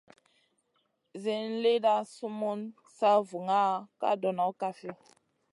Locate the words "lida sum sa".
1.63-3.11